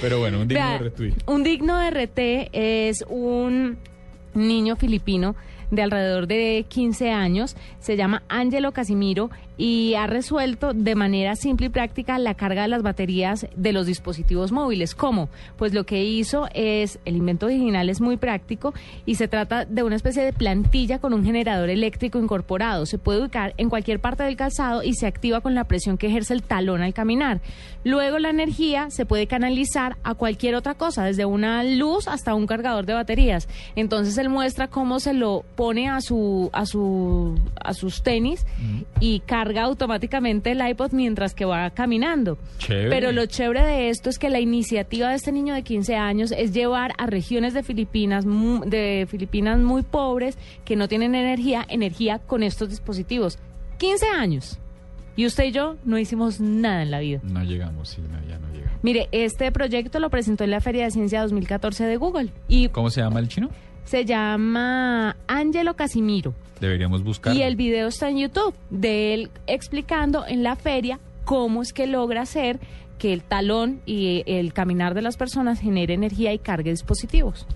Pero 0.00 0.18
bueno, 0.18 0.40
un 0.40 0.48
digno 0.48 0.64
Vea, 0.64 0.72
de 0.72 0.78
retweet. 0.78 1.14
Un 1.26 1.44
digno 1.44 1.78
de 1.78 1.90
RT 1.90 2.50
es 2.52 3.04
un 3.08 3.78
niño 4.36 4.76
filipino 4.76 5.34
de 5.70 5.82
alrededor 5.82 6.26
de 6.26 6.64
15 6.68 7.10
años, 7.10 7.56
se 7.80 7.96
llama 7.96 8.22
Angelo 8.28 8.72
Casimiro 8.72 9.30
y 9.58 9.94
ha 9.94 10.06
resuelto 10.06 10.74
de 10.74 10.94
manera 10.94 11.34
simple 11.34 11.66
y 11.66 11.70
práctica 11.70 12.18
la 12.18 12.34
carga 12.34 12.62
de 12.62 12.68
las 12.68 12.82
baterías 12.82 13.46
de 13.56 13.72
los 13.72 13.86
dispositivos 13.86 14.52
móviles. 14.52 14.94
¿Cómo? 14.94 15.28
Pues 15.56 15.72
lo 15.72 15.84
que 15.84 16.04
hizo 16.04 16.48
es, 16.52 16.98
el 17.04 17.16
invento 17.16 17.46
original 17.46 17.88
es 17.88 18.00
muy 18.00 18.16
práctico 18.16 18.74
y 19.06 19.14
se 19.14 19.28
trata 19.28 19.64
de 19.64 19.82
una 19.82 19.96
especie 19.96 20.24
de 20.24 20.32
plantilla 20.32 20.98
con 20.98 21.14
un 21.14 21.24
generador 21.24 21.70
eléctrico 21.70 22.18
incorporado. 22.18 22.84
Se 22.86 22.98
puede 22.98 23.20
ubicar 23.20 23.54
en 23.56 23.70
cualquier 23.70 24.00
parte 24.00 24.24
del 24.24 24.36
calzado 24.36 24.82
y 24.82 24.94
se 24.94 25.06
activa 25.06 25.40
con 25.40 25.54
la 25.54 25.64
presión 25.64 25.96
que 25.96 26.08
ejerce 26.08 26.34
el 26.34 26.42
talón 26.42 26.82
al 26.82 26.92
caminar. 26.92 27.40
Luego 27.82 28.18
la 28.18 28.30
energía 28.30 28.90
se 28.90 29.06
puede 29.06 29.26
canalizar 29.26 29.96
a 30.02 30.14
cualquier 30.14 30.54
otra 30.54 30.74
cosa, 30.74 31.04
desde 31.04 31.24
una 31.24 31.64
luz 31.64 32.08
hasta 32.08 32.34
un 32.34 32.46
cargador 32.46 32.84
de 32.84 32.94
baterías. 32.94 33.48
Entonces 33.74 34.18
él 34.26 34.32
muestra 34.32 34.68
cómo 34.68 35.00
se 35.00 35.14
lo 35.14 35.44
pone 35.54 35.88
a 35.88 36.00
su 36.00 36.50
a 36.52 36.66
su 36.66 37.38
a 37.60 37.74
sus 37.74 38.02
tenis 38.02 38.44
y 39.00 39.20
carga 39.20 39.62
automáticamente 39.62 40.52
el 40.52 40.66
iPod 40.66 40.92
mientras 40.92 41.34
que 41.34 41.44
va 41.44 41.70
caminando. 41.70 42.38
Chévere. 42.58 42.90
Pero 42.90 43.12
lo 43.12 43.26
chévere 43.26 43.62
de 43.62 43.90
esto 43.90 44.10
es 44.10 44.18
que 44.18 44.30
la 44.30 44.40
iniciativa 44.40 45.10
de 45.10 45.16
este 45.16 45.32
niño 45.32 45.54
de 45.54 45.62
15 45.62 45.96
años 45.96 46.32
es 46.36 46.52
llevar 46.52 46.92
a 46.98 47.06
regiones 47.06 47.54
de 47.54 47.62
Filipinas 47.62 48.24
de 48.24 49.06
Filipinas 49.08 49.58
muy 49.58 49.82
pobres 49.82 50.36
que 50.64 50.76
no 50.76 50.88
tienen 50.88 51.14
energía, 51.14 51.64
energía 51.68 52.18
con 52.18 52.42
estos 52.42 52.68
dispositivos. 52.70 53.38
15 53.78 54.06
años. 54.08 54.58
Y 55.16 55.24
usted 55.24 55.44
y 55.44 55.52
yo 55.52 55.76
no 55.84 55.98
hicimos 55.98 56.40
nada 56.40 56.82
en 56.82 56.90
la 56.90 57.00
vida. 57.00 57.20
No 57.22 57.42
llegamos, 57.42 57.88
sí, 57.88 58.02
no, 58.02 58.18
ya 58.28 58.38
no 58.38 58.52
llegamos. 58.52 58.78
Mire, 58.82 59.08
este 59.12 59.50
proyecto 59.50 59.98
lo 59.98 60.10
presentó 60.10 60.44
en 60.44 60.50
la 60.50 60.60
Feria 60.60 60.84
de 60.84 60.90
Ciencia 60.90 61.22
2014 61.22 61.84
de 61.84 61.96
Google 61.96 62.32
y 62.48 62.68
¿Cómo 62.68 62.90
se 62.90 63.00
llama 63.00 63.20
el 63.20 63.28
chino? 63.28 63.48
Se 63.86 64.04
llama 64.04 65.16
Angelo 65.26 65.74
Casimiro. 65.74 66.34
Deberíamos 66.60 67.02
buscar. 67.02 67.34
Y 67.34 67.42
el 67.42 67.56
video 67.56 67.88
está 67.88 68.10
en 68.10 68.18
YouTube 68.18 68.54
de 68.70 69.14
él 69.14 69.30
explicando 69.46 70.26
en 70.26 70.42
la 70.42 70.56
feria 70.56 70.98
cómo 71.24 71.62
es 71.62 71.72
que 71.72 71.86
logra 71.86 72.22
hacer 72.22 72.60
que 72.98 73.12
el 73.12 73.22
talón 73.22 73.80
y 73.86 74.22
el 74.26 74.52
caminar 74.52 74.94
de 74.94 75.02
las 75.02 75.16
personas 75.16 75.60
genere 75.60 75.94
energía 75.94 76.32
y 76.32 76.38
cargue 76.38 76.70
dispositivos. 76.70 77.46